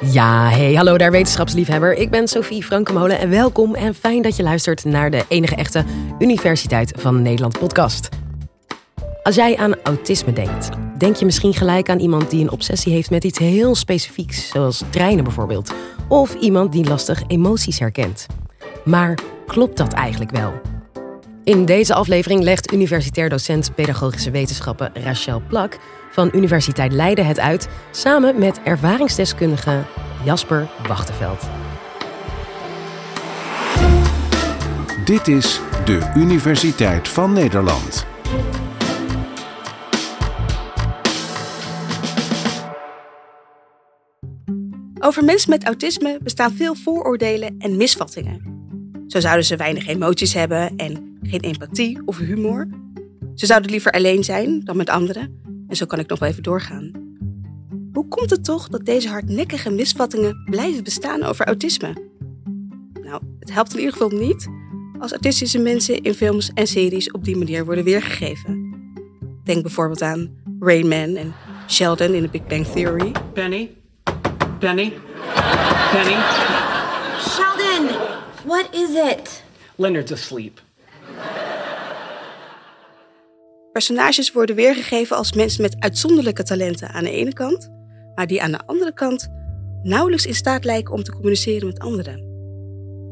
Ja, 0.00 0.48
hey, 0.48 0.74
hallo 0.74 0.96
daar 0.96 1.10
wetenschapsliefhebber. 1.10 1.94
Ik 1.94 2.10
ben 2.10 2.28
Sophie 2.28 2.62
Frankemolen 2.62 3.18
en 3.18 3.30
welkom 3.30 3.74
en 3.74 3.94
fijn 3.94 4.22
dat 4.22 4.36
je 4.36 4.42
luistert 4.42 4.84
naar 4.84 5.10
de 5.10 5.24
enige 5.28 5.54
echte 5.54 5.84
Universiteit 6.18 6.92
van 6.96 7.22
Nederland 7.22 7.58
podcast. 7.58 8.08
Als 9.22 9.34
jij 9.34 9.56
aan 9.56 9.74
autisme 9.82 10.32
denkt, 10.32 10.68
denk 10.98 11.16
je 11.16 11.24
misschien 11.24 11.54
gelijk 11.54 11.90
aan 11.90 11.98
iemand 11.98 12.30
die 12.30 12.42
een 12.42 12.50
obsessie 12.50 12.92
heeft 12.92 13.10
met 13.10 13.24
iets 13.24 13.38
heel 13.38 13.74
specifieks, 13.74 14.48
zoals 14.48 14.82
treinen 14.90 15.24
bijvoorbeeld, 15.24 15.72
of 16.08 16.34
iemand 16.34 16.72
die 16.72 16.88
lastig 16.88 17.22
emoties 17.26 17.78
herkent. 17.78 18.26
Maar 18.84 19.18
klopt 19.46 19.76
dat 19.76 19.92
eigenlijk 19.92 20.30
wel? 20.30 20.52
In 21.44 21.64
deze 21.64 21.94
aflevering 21.94 22.42
legt 22.42 22.72
universitair 22.72 23.28
docent 23.28 23.74
pedagogische 23.74 24.30
wetenschappen 24.30 24.90
Rachel 24.94 25.42
Plak 25.48 25.78
van 26.16 26.30
Universiteit 26.32 26.92
Leiden 26.92 27.26
het 27.26 27.38
uit 27.38 27.68
samen 27.90 28.38
met 28.38 28.60
ervaringsdeskundige 28.62 29.82
Jasper 30.24 30.68
Wachtenveld. 30.88 31.42
Dit 35.04 35.28
is 35.28 35.60
de 35.84 36.12
Universiteit 36.14 37.08
van 37.08 37.32
Nederland. 37.32 38.06
Over 45.00 45.24
mensen 45.24 45.50
met 45.50 45.64
autisme 45.64 46.18
bestaan 46.22 46.52
veel 46.52 46.74
vooroordelen 46.74 47.54
en 47.58 47.76
misvattingen. 47.76 48.40
Zo 49.06 49.20
zouden 49.20 49.44
ze 49.44 49.56
weinig 49.56 49.86
emoties 49.86 50.34
hebben 50.34 50.76
en 50.76 51.18
geen 51.22 51.40
empathie 51.40 52.02
of 52.04 52.18
humor. 52.18 52.68
Ze 53.34 53.46
zouden 53.46 53.70
liever 53.70 53.92
alleen 53.92 54.24
zijn 54.24 54.60
dan 54.64 54.76
met 54.76 54.90
anderen. 54.90 55.45
En 55.68 55.76
zo 55.76 55.86
kan 55.86 55.98
ik 55.98 56.08
nog 56.08 56.18
wel 56.18 56.28
even 56.28 56.42
doorgaan. 56.42 56.90
Hoe 57.92 58.08
komt 58.08 58.30
het 58.30 58.44
toch 58.44 58.68
dat 58.68 58.84
deze 58.84 59.08
hardnekkige 59.08 59.70
misvattingen 59.70 60.42
blijven 60.50 60.84
bestaan 60.84 61.22
over 61.22 61.46
autisme? 61.46 61.92
Nou, 63.02 63.22
het 63.38 63.52
helpt 63.52 63.72
in 63.72 63.78
ieder 63.78 63.92
geval 63.92 64.18
niet 64.18 64.48
als 64.98 65.10
autistische 65.10 65.58
mensen 65.58 66.02
in 66.02 66.14
films 66.14 66.50
en 66.54 66.66
series 66.66 67.10
op 67.10 67.24
die 67.24 67.36
manier 67.36 67.64
worden 67.64 67.84
weergegeven. 67.84 68.74
Denk 69.44 69.62
bijvoorbeeld 69.62 70.02
aan 70.02 70.30
Rain 70.60 70.88
Man 70.88 71.16
en 71.16 71.34
Sheldon 71.68 72.14
in 72.14 72.22
The 72.22 72.28
Big 72.28 72.46
Bang 72.46 72.66
Theory. 72.66 73.12
Penny? 73.32 73.70
Penny? 74.58 74.92
Penny? 75.90 76.16
Sheldon, 77.18 77.96
what 78.44 78.68
is 78.72 79.12
it? 79.12 79.42
Leonard's 79.76 80.12
asleep. 80.12 80.60
Personages 83.76 84.32
worden 84.32 84.56
weergegeven 84.56 85.16
als 85.16 85.32
mensen 85.32 85.62
met 85.62 85.76
uitzonderlijke 85.78 86.42
talenten 86.42 86.88
aan 86.88 87.04
de 87.04 87.10
ene 87.10 87.32
kant, 87.32 87.70
maar 88.14 88.26
die 88.26 88.42
aan 88.42 88.50
de 88.50 88.66
andere 88.66 88.92
kant 88.92 89.28
nauwelijks 89.82 90.26
in 90.26 90.34
staat 90.34 90.64
lijken 90.64 90.94
om 90.94 91.02
te 91.02 91.12
communiceren 91.12 91.66
met 91.66 91.78
anderen. 91.78 92.24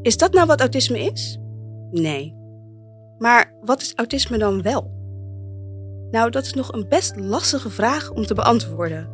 Is 0.01 0.17
dat 0.17 0.33
nou 0.33 0.47
wat 0.47 0.59
autisme 0.59 0.99
is? 0.99 1.39
Nee. 1.91 2.35
Maar 3.17 3.53
wat 3.61 3.81
is 3.81 3.93
autisme 3.95 4.37
dan 4.37 4.61
wel? 4.61 4.91
Nou, 6.11 6.29
dat 6.29 6.45
is 6.45 6.53
nog 6.53 6.73
een 6.73 6.87
best 6.89 7.15
lastige 7.15 7.69
vraag 7.69 8.11
om 8.11 8.25
te 8.25 8.33
beantwoorden. 8.33 9.09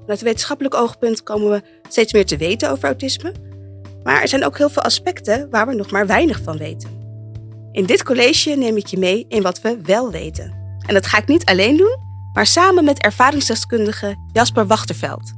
Vanuit 0.00 0.20
wetenschappelijk 0.20 0.74
oogpunt 0.74 1.22
komen 1.22 1.50
we 1.50 1.62
steeds 1.88 2.12
meer 2.12 2.26
te 2.26 2.36
weten 2.36 2.70
over 2.70 2.84
autisme, 2.84 3.32
maar 4.02 4.22
er 4.22 4.28
zijn 4.28 4.44
ook 4.44 4.58
heel 4.58 4.70
veel 4.70 4.82
aspecten 4.82 5.50
waar 5.50 5.66
we 5.66 5.74
nog 5.74 5.90
maar 5.90 6.06
weinig 6.06 6.40
van 6.42 6.58
weten. 6.58 7.03
In 7.74 7.86
dit 7.86 8.02
college 8.02 8.50
neem 8.50 8.76
ik 8.76 8.86
je 8.86 8.98
mee 8.98 9.24
in 9.28 9.42
wat 9.42 9.60
we 9.60 9.80
wel 9.82 10.10
weten. 10.10 10.78
En 10.86 10.94
dat 10.94 11.06
ga 11.06 11.18
ik 11.18 11.26
niet 11.26 11.44
alleen 11.44 11.76
doen, 11.76 11.98
maar 12.32 12.46
samen 12.46 12.84
met 12.84 13.02
ervaringsdeskundige 13.02 14.16
Jasper 14.32 14.66
Wachterveld. 14.66 15.32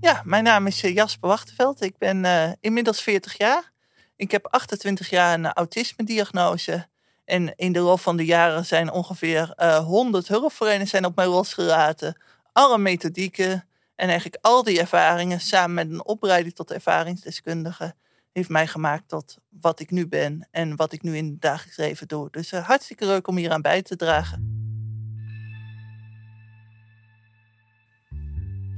Ja, 0.00 0.22
mijn 0.24 0.44
naam 0.44 0.66
is 0.66 0.82
eh, 0.82 0.94
Jasper 0.94 1.28
Wachterveld. 1.28 1.82
Ik 1.82 1.98
ben 1.98 2.24
uh, 2.24 2.50
inmiddels 2.60 3.00
40 3.02 3.38
jaar. 3.38 3.72
Ik 4.16 4.30
heb 4.30 4.46
28 4.46 5.10
jaar 5.10 5.34
een 5.34 5.52
autisme-diagnose. 5.52 6.86
En 7.24 7.52
in 7.56 7.72
de 7.72 7.80
loop 7.80 8.00
van 8.00 8.16
de 8.16 8.24
jaren 8.24 8.66
zijn 8.66 8.90
ongeveer 8.90 9.52
uh, 9.56 9.78
100 9.78 10.28
hulpverleners 10.28 10.90
zijn 10.90 11.04
op 11.04 11.16
mij 11.16 11.26
losgelaten. 11.26 12.20
Alle 12.52 12.78
methodieken 12.78 13.68
en 13.96 14.08
eigenlijk 14.08 14.38
al 14.40 14.62
die 14.62 14.80
ervaringen 14.80 15.40
samen 15.40 15.74
met 15.74 15.90
een 15.90 16.04
opleiding 16.04 16.54
tot 16.54 16.70
ervaringsdeskundige 16.70 17.94
heeft 18.32 18.48
mij 18.48 18.66
gemaakt 18.66 19.08
tot 19.08 19.36
wat 19.60 19.80
ik 19.80 19.90
nu 19.90 20.08
ben 20.08 20.48
en 20.50 20.76
wat 20.76 20.92
ik 20.92 21.02
nu 21.02 21.16
in 21.16 21.26
het 21.26 21.40
dagelijks 21.40 21.76
leven 21.76 22.08
doe. 22.08 22.28
Dus 22.30 22.52
uh, 22.52 22.66
hartstikke 22.66 23.06
leuk 23.06 23.28
om 23.28 23.36
hier 23.36 23.50
aan 23.50 23.62
bij 23.62 23.82
te 23.82 23.96
dragen. 23.96 24.58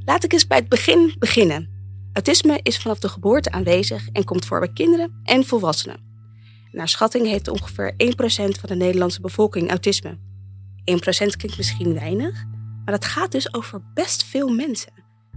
Laat 0.05 0.25
ik 0.25 0.33
eens 0.33 0.47
bij 0.47 0.59
het 0.59 0.69
begin 0.69 1.15
beginnen. 1.19 1.71
Autisme 2.13 2.61
is 2.63 2.79
vanaf 2.79 2.99
de 2.99 3.09
geboorte 3.09 3.51
aanwezig 3.51 4.09
en 4.09 4.25
komt 4.25 4.45
voor 4.45 4.59
bij 4.59 4.73
kinderen 4.73 5.21
en 5.25 5.45
volwassenen. 5.45 6.11
Naar 6.71 6.89
schatting 6.89 7.27
heeft 7.27 7.49
ongeveer 7.49 7.93
1% 7.93 7.97
van 8.61 8.69
de 8.69 8.75
Nederlandse 8.75 9.21
bevolking 9.21 9.71
autisme. 9.71 10.19
1% 10.91 11.37
klinkt 11.37 11.57
misschien 11.57 11.95
weinig, 11.95 12.45
maar 12.84 12.95
dat 12.95 13.05
gaat 13.05 13.33
dus 13.33 13.55
over 13.55 13.83
best 13.95 14.25
veel 14.25 14.49
mensen. 14.49 14.93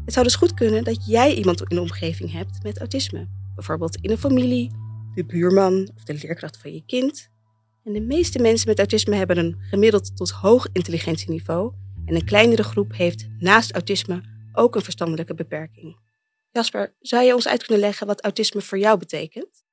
Het 0.05 0.13
zou 0.13 0.25
dus 0.25 0.35
goed 0.35 0.53
kunnen 0.53 0.83
dat 0.83 1.05
jij 1.07 1.33
iemand 1.33 1.61
in 1.61 1.75
de 1.75 1.81
omgeving 1.81 2.31
hebt 2.31 2.63
met 2.63 2.79
autisme 2.79 3.27
bijvoorbeeld 3.55 3.97
in 4.01 4.11
een 4.11 4.17
familie, 4.17 4.71
de 5.13 5.25
buurman 5.25 5.89
of 5.95 6.03
de 6.03 6.13
leerkracht 6.13 6.57
van 6.57 6.73
je 6.73 6.85
kind. 6.85 7.29
En 7.83 7.93
de 7.93 8.01
meeste 8.01 8.39
mensen 8.39 8.67
met 8.67 8.77
autisme 8.77 9.15
hebben 9.15 9.37
een 9.37 9.55
gemiddeld 9.59 10.17
tot 10.17 10.31
hoog 10.31 10.67
intelligentieniveau 10.71 11.73
en 12.05 12.15
een 12.15 12.25
kleinere 12.25 12.63
groep 12.63 12.93
heeft 12.93 13.27
naast 13.39 13.71
autisme 13.71 14.21
ook 14.53 14.75
een 14.75 14.81
verstandelijke 14.81 15.33
beperking. 15.33 15.97
Jasper, 16.51 16.93
zou 16.99 17.23
je 17.23 17.33
ons 17.33 17.47
uit 17.47 17.63
kunnen 17.63 17.83
leggen 17.83 18.07
wat 18.07 18.23
autisme 18.23 18.61
voor 18.61 18.77
jou 18.77 18.97
betekent? 18.97 19.63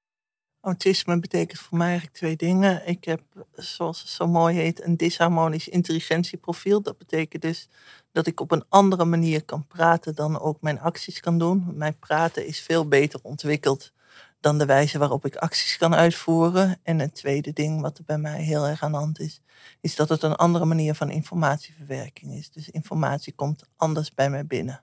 Autisme 0.61 1.21
betekent 1.21 1.61
voor 1.61 1.79
mij 1.79 1.87
eigenlijk 1.87 2.17
twee 2.17 2.37
dingen. 2.37 2.87
Ik 2.87 3.05
heb, 3.05 3.23
zoals 3.53 4.01
het 4.01 4.09
zo 4.09 4.27
mooi 4.27 4.57
heet, 4.57 4.85
een 4.85 4.97
disharmonisch 4.97 5.69
intelligentieprofiel. 5.69 6.83
Dat 6.83 6.99
betekent 6.99 7.43
dus 7.43 7.69
dat 8.13 8.27
ik 8.27 8.41
op 8.41 8.51
een 8.51 8.65
andere 8.69 9.05
manier 9.05 9.45
kan 9.45 9.67
praten 9.67 10.15
dan 10.15 10.41
ook 10.41 10.61
mijn 10.61 10.81
acties 10.81 11.21
kan 11.21 11.39
doen. 11.39 11.73
Mijn 11.75 11.99
praten 11.99 12.47
is 12.47 12.61
veel 12.61 12.89
beter 12.89 13.21
ontwikkeld 13.23 13.93
dan 14.41 14.59
de 14.59 14.67
wijze 14.67 14.99
waarop 14.99 15.25
ik 15.25 15.37
acties 15.37 15.77
kan 15.77 15.95
uitvoeren. 15.95 16.79
En 16.83 16.99
het 16.99 17.15
tweede 17.15 17.53
ding 17.53 17.81
wat 17.81 17.99
er 17.99 18.05
bij 18.05 18.19
mij 18.19 18.43
heel 18.43 18.67
erg 18.67 18.83
aan 18.83 18.93
de 18.93 18.99
hand 18.99 19.21
is, 19.21 19.41
is 19.81 19.97
dat 19.97 20.09
het 20.09 20.23
een 20.23 20.37
andere 20.37 20.65
manier 20.65 20.95
van 20.95 21.11
informatieverwerking 21.11 22.33
is. 22.33 22.51
Dus 22.51 22.71
informatie 22.71 23.33
komt 23.33 23.65
anders 23.77 24.15
bij 24.15 24.31
mij 24.31 24.47
binnen. 24.47 24.83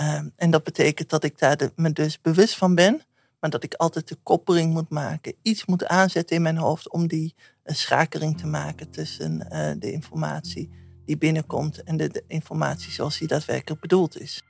Um, 0.00 0.32
en 0.36 0.50
dat 0.50 0.64
betekent 0.64 1.10
dat 1.10 1.24
ik 1.24 1.38
daar 1.38 1.56
de, 1.56 1.72
me 1.76 1.92
dus 1.92 2.20
bewust 2.20 2.56
van 2.56 2.74
ben, 2.74 3.02
maar 3.40 3.50
dat 3.50 3.62
ik 3.62 3.74
altijd 3.74 4.08
de 4.08 4.18
koppeling 4.22 4.72
moet 4.72 4.88
maken, 4.88 5.34
iets 5.42 5.66
moet 5.66 5.86
aanzetten 5.86 6.36
in 6.36 6.42
mijn 6.42 6.56
hoofd 6.56 6.90
om 6.90 7.06
die 7.06 7.34
uh, 7.64 7.74
schakeling 7.74 8.38
te 8.38 8.46
maken 8.46 8.90
tussen 8.90 9.46
uh, 9.52 9.70
de 9.78 9.92
informatie 9.92 10.83
die 11.04 11.16
binnenkomt 11.16 11.82
en 11.82 11.96
de, 11.96 12.08
de 12.08 12.24
informatie 12.28 12.92
zoals 12.92 13.18
die 13.18 13.28
daadwerkelijk 13.28 13.80
bedoeld 13.80 14.20
is. 14.20 14.42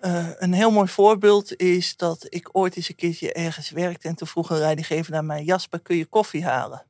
Uh, 0.00 0.28
een 0.36 0.52
heel 0.52 0.70
mooi 0.70 0.88
voorbeeld 0.88 1.56
is 1.56 1.96
dat 1.96 2.26
ik 2.28 2.48
ooit 2.52 2.76
eens 2.76 2.88
een 2.88 2.94
keertje 2.94 3.32
ergens 3.32 3.70
werkte 3.70 4.08
en 4.08 4.14
toen 4.14 4.28
vroeg 4.28 4.50
een 4.50 4.58
leidinggever 4.58 5.12
naar 5.12 5.24
mij, 5.24 5.44
Jasper, 5.44 5.80
kun 5.80 5.96
je 5.96 6.06
koffie 6.06 6.44
halen? 6.44 6.86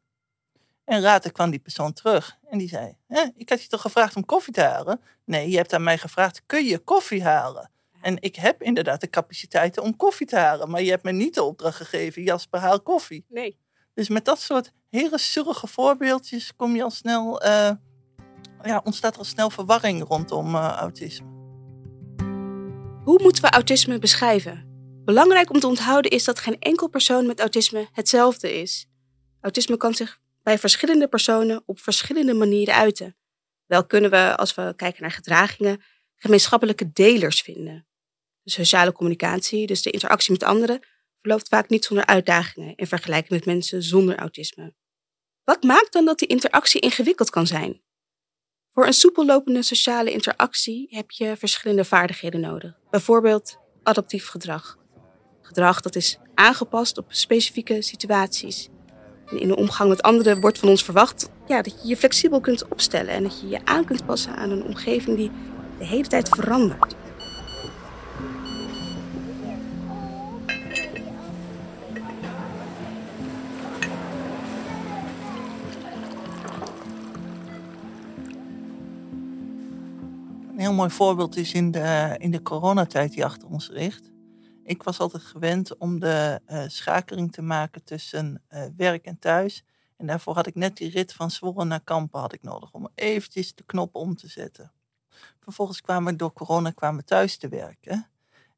En 0.84 1.00
later 1.00 1.32
kwam 1.32 1.50
die 1.50 1.60
persoon 1.60 1.92
terug 1.92 2.38
en 2.50 2.58
die 2.58 2.68
zei, 2.68 2.96
ik 3.36 3.48
had 3.48 3.62
je 3.62 3.68
toch 3.68 3.80
gevraagd 3.80 4.16
om 4.16 4.24
koffie 4.24 4.52
te 4.52 4.60
halen? 4.60 5.00
Nee, 5.24 5.50
je 5.50 5.56
hebt 5.56 5.72
aan 5.72 5.82
mij 5.82 5.98
gevraagd, 5.98 6.42
kun 6.46 6.64
je 6.64 6.78
koffie 6.78 7.22
halen? 7.22 7.70
En 8.00 8.16
ik 8.20 8.36
heb 8.36 8.62
inderdaad 8.62 9.00
de 9.00 9.10
capaciteiten 9.10 9.82
om 9.82 9.96
koffie 9.96 10.26
te 10.26 10.36
halen, 10.36 10.70
maar 10.70 10.82
je 10.82 10.90
hebt 10.90 11.04
me 11.04 11.12
niet 11.12 11.34
de 11.34 11.42
opdracht 11.42 11.76
gegeven, 11.76 12.22
Jasper, 12.22 12.60
haal 12.60 12.80
koffie. 12.80 13.24
Nee. 13.28 13.58
Dus 13.94 14.08
met 14.08 14.24
dat 14.24 14.40
soort 14.40 14.72
hele 14.90 15.18
surige 15.18 15.66
voorbeeldjes 15.66 16.56
kom 16.56 16.76
je 16.76 16.82
al 16.82 16.90
snel 16.90 17.44
uh, 17.46 17.70
ja, 18.62 18.80
ontstaat 18.84 19.12
er 19.12 19.18
al 19.18 19.24
snel 19.24 19.50
verwarring 19.50 20.08
rondom 20.08 20.54
uh, 20.54 20.72
autisme. 20.76 21.26
Hoe 23.04 23.22
moeten 23.22 23.42
we 23.42 23.50
autisme 23.50 23.98
beschrijven? 23.98 24.66
Belangrijk 25.04 25.50
om 25.50 25.60
te 25.60 25.66
onthouden 25.66 26.10
is 26.10 26.24
dat 26.24 26.38
geen 26.38 26.58
enkel 26.58 26.88
persoon 26.88 27.26
met 27.26 27.40
autisme 27.40 27.88
hetzelfde 27.92 28.60
is. 28.60 28.86
Autisme 29.40 29.76
kan 29.76 29.94
zich 29.94 30.20
bij 30.42 30.58
verschillende 30.58 31.08
personen 31.08 31.62
op 31.66 31.80
verschillende 31.80 32.34
manieren 32.34 32.74
uiten. 32.74 33.16
Wel 33.66 33.86
kunnen 33.86 34.10
we, 34.10 34.36
als 34.36 34.54
we 34.54 34.72
kijken 34.76 35.02
naar 35.02 35.10
gedragingen, 35.10 35.82
gemeenschappelijke 36.16 36.92
delers 36.92 37.40
vinden. 37.40 37.86
De 38.42 38.50
sociale 38.50 38.92
communicatie, 38.92 39.66
dus 39.66 39.82
de 39.82 39.90
interactie 39.90 40.32
met 40.32 40.42
anderen, 40.42 40.80
verloopt 41.20 41.48
vaak 41.48 41.68
niet 41.68 41.84
zonder 41.84 42.06
uitdagingen 42.06 42.74
in 42.76 42.86
vergelijking 42.86 43.30
met 43.30 43.46
mensen 43.46 43.82
zonder 43.82 44.16
autisme. 44.16 44.74
Wat 45.44 45.62
maakt 45.62 45.92
dan 45.92 46.04
dat 46.04 46.18
die 46.18 46.28
interactie 46.28 46.80
ingewikkeld 46.80 47.30
kan 47.30 47.46
zijn? 47.46 47.82
Voor 48.78 48.86
een 48.86 48.92
soepel 48.92 49.26
lopende 49.26 49.62
sociale 49.62 50.12
interactie 50.12 50.86
heb 50.90 51.10
je 51.10 51.36
verschillende 51.36 51.84
vaardigheden 51.84 52.40
nodig. 52.40 52.72
Bijvoorbeeld 52.90 53.58
adaptief 53.82 54.28
gedrag. 54.28 54.78
Gedrag 55.42 55.80
dat 55.80 55.96
is 55.96 56.18
aangepast 56.34 56.98
op 56.98 57.04
specifieke 57.08 57.82
situaties. 57.82 58.68
In 59.30 59.48
de 59.48 59.56
omgang 59.56 59.88
met 59.88 60.02
anderen 60.02 60.40
wordt 60.40 60.58
van 60.58 60.68
ons 60.68 60.84
verwacht 60.84 61.30
ja, 61.46 61.62
dat 61.62 61.82
je 61.82 61.88
je 61.88 61.96
flexibel 61.96 62.40
kunt 62.40 62.68
opstellen 62.68 63.12
en 63.12 63.22
dat 63.22 63.40
je 63.40 63.48
je 63.48 63.64
aan 63.64 63.84
kunt 63.84 64.06
passen 64.06 64.36
aan 64.36 64.50
een 64.50 64.64
omgeving 64.64 65.16
die 65.16 65.30
de 65.78 65.86
hele 65.86 66.08
tijd 66.08 66.28
verandert. 66.28 66.94
Heel 80.68 80.76
mooi 80.76 80.90
voorbeeld 80.90 81.36
is 81.36 81.52
in 81.52 81.70
de, 81.70 82.14
in 82.18 82.30
de 82.30 82.42
coronatijd 82.42 83.12
die 83.12 83.24
achter 83.24 83.48
ons 83.48 83.68
ligt. 83.68 84.10
Ik 84.62 84.82
was 84.82 84.98
altijd 84.98 85.22
gewend 85.22 85.76
om 85.76 86.00
de 86.00 86.40
uh, 86.48 86.62
schakeling 86.66 87.32
te 87.32 87.42
maken 87.42 87.84
tussen 87.84 88.42
uh, 88.50 88.62
werk 88.76 89.04
en 89.04 89.18
thuis. 89.18 89.64
En 89.96 90.06
daarvoor 90.06 90.34
had 90.34 90.46
ik 90.46 90.54
net 90.54 90.76
die 90.76 90.90
rit 90.90 91.12
van 91.12 91.30
Zwolle 91.30 91.64
naar 91.64 91.80
Kampen 91.80 92.20
had 92.20 92.32
ik 92.32 92.42
nodig 92.42 92.72
om 92.72 92.88
eventjes 92.94 93.54
de 93.54 93.62
knop 93.62 93.94
om 93.94 94.16
te 94.16 94.28
zetten. 94.28 94.72
Vervolgens 95.40 95.80
kwamen 95.80 96.12
we 96.12 96.18
door 96.18 96.32
corona 96.32 96.70
kwamen 96.70 97.04
thuis 97.04 97.36
te 97.36 97.48
werken. 97.48 98.06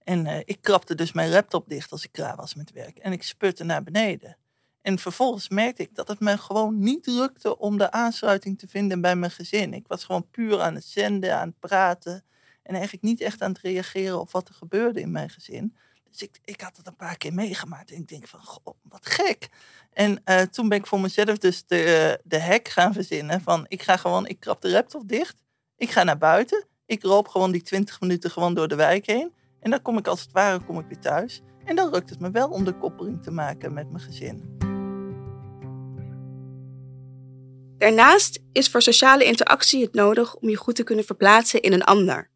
En 0.02 0.26
uh, 0.26 0.38
ik 0.38 0.58
krapte 0.60 0.94
dus 0.94 1.12
mijn 1.12 1.30
laptop 1.30 1.68
dicht 1.68 1.92
als 1.92 2.04
ik 2.04 2.12
klaar 2.12 2.36
was 2.36 2.54
met 2.54 2.72
werk. 2.72 2.98
En 2.98 3.12
ik 3.12 3.22
sputte 3.22 3.64
naar 3.64 3.82
beneden. 3.82 4.36
En 4.82 4.98
vervolgens 4.98 5.48
merkte 5.48 5.82
ik 5.82 5.94
dat 5.94 6.08
het 6.08 6.20
me 6.20 6.38
gewoon 6.38 6.78
niet 6.78 7.06
lukte 7.06 7.58
om 7.58 7.78
de 7.78 7.90
aansluiting 7.90 8.58
te 8.58 8.68
vinden 8.68 9.00
bij 9.00 9.16
mijn 9.16 9.30
gezin. 9.30 9.74
Ik 9.74 9.86
was 9.86 10.04
gewoon 10.04 10.30
puur 10.30 10.60
aan 10.60 10.74
het 10.74 10.84
zenden, 10.84 11.36
aan 11.36 11.48
het 11.48 11.58
praten. 11.58 12.24
En 12.62 12.74
eigenlijk 12.74 13.02
niet 13.02 13.20
echt 13.20 13.42
aan 13.42 13.52
het 13.52 13.60
reageren 13.60 14.20
op 14.20 14.30
wat 14.30 14.48
er 14.48 14.54
gebeurde 14.54 15.00
in 15.00 15.10
mijn 15.10 15.30
gezin. 15.30 15.76
Dus 16.10 16.22
ik, 16.22 16.40
ik 16.44 16.60
had 16.60 16.76
het 16.76 16.86
een 16.86 16.96
paar 16.96 17.16
keer 17.16 17.34
meegemaakt. 17.34 17.90
En 17.90 17.96
ik 17.96 18.08
denk 18.08 18.28
van, 18.28 18.40
goh, 18.42 18.74
wat 18.82 19.06
gek. 19.06 19.48
En 19.92 20.22
uh, 20.24 20.40
toen 20.40 20.68
ben 20.68 20.78
ik 20.78 20.86
voor 20.86 21.00
mezelf 21.00 21.38
dus 21.38 21.66
de, 21.66 22.20
de 22.24 22.40
hack 22.40 22.68
gaan 22.68 22.92
verzinnen. 22.92 23.40
Van, 23.40 23.64
ik 23.68 23.82
ga 23.82 23.96
gewoon, 23.96 24.26
ik 24.26 24.40
krap 24.40 24.60
de 24.60 24.70
laptop 24.70 25.08
dicht. 25.08 25.42
Ik 25.76 25.90
ga 25.90 26.02
naar 26.02 26.18
buiten. 26.18 26.66
Ik 26.86 27.02
loop 27.02 27.28
gewoon 27.28 27.52
die 27.52 27.62
20 27.62 28.00
minuten 28.00 28.30
gewoon 28.30 28.54
door 28.54 28.68
de 28.68 28.74
wijk 28.74 29.06
heen. 29.06 29.34
En 29.60 29.70
dan 29.70 29.82
kom 29.82 29.98
ik 29.98 30.06
als 30.06 30.20
het 30.20 30.32
ware 30.32 30.60
kom 30.60 30.78
ik 30.78 30.86
weer 30.86 31.00
thuis. 31.00 31.42
En 31.64 31.76
dan 31.76 31.90
lukt 31.90 32.10
het 32.10 32.20
me 32.20 32.30
wel 32.30 32.48
om 32.48 32.64
de 32.64 32.76
koppeling 32.76 33.22
te 33.22 33.30
maken 33.30 33.72
met 33.72 33.90
mijn 33.90 34.04
gezin. 34.04 34.59
Daarnaast 37.80 38.40
is 38.52 38.68
voor 38.68 38.82
sociale 38.82 39.24
interactie 39.24 39.82
het 39.82 39.94
nodig 39.94 40.36
om 40.36 40.48
je 40.48 40.56
goed 40.56 40.74
te 40.76 40.82
kunnen 40.82 41.04
verplaatsen 41.04 41.62
in 41.62 41.72
een 41.72 41.82
ander. 41.82 42.30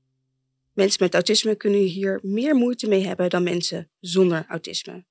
Mensen 0.73 1.03
met 1.03 1.15
autisme 1.15 1.55
kunnen 1.55 1.81
hier 1.81 2.19
meer 2.23 2.55
moeite 2.55 2.89
mee 2.89 3.07
hebben 3.07 3.31
dan 3.31 3.43
mensen 3.43 3.91
zonder 4.01 4.45
autisme. 4.49 5.05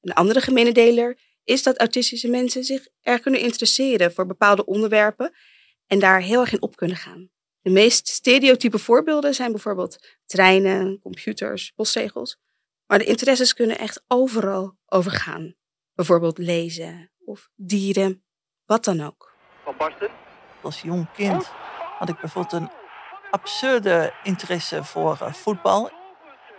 Een 0.00 0.12
andere 0.12 0.40
gemene 0.40 0.72
deler 0.72 1.18
is 1.44 1.62
dat 1.62 1.78
autistische 1.78 2.28
mensen 2.28 2.64
zich 2.64 2.88
erg 3.00 3.20
kunnen 3.20 3.40
interesseren 3.40 4.12
voor 4.12 4.26
bepaalde 4.26 4.64
onderwerpen 4.64 5.32
en 5.86 5.98
daar 5.98 6.20
heel 6.20 6.40
erg 6.40 6.52
in 6.52 6.62
op 6.62 6.76
kunnen 6.76 6.96
gaan. 6.96 7.30
De 7.60 7.70
meest 7.70 8.08
stereotype 8.08 8.78
voorbeelden 8.78 9.34
zijn 9.34 9.52
bijvoorbeeld 9.52 10.18
treinen, 10.26 10.98
computers, 11.00 11.72
postzegels. 11.74 12.38
Maar 12.86 12.98
de 12.98 13.04
interesses 13.04 13.54
kunnen 13.54 13.78
echt 13.78 14.04
overal 14.08 14.76
overgaan. 14.86 15.54
Bijvoorbeeld 15.94 16.38
lezen 16.38 17.10
of 17.24 17.50
dieren, 17.54 18.24
wat 18.64 18.84
dan 18.84 19.00
ook. 19.00 19.31
Als 20.62 20.80
jong 20.80 21.06
kind 21.12 21.50
had 21.98 22.08
ik 22.08 22.20
bijvoorbeeld 22.20 22.62
een 22.62 22.70
absurde 23.30 24.12
interesse 24.22 24.84
voor 24.84 25.18
uh, 25.22 25.32
voetbal. 25.32 25.90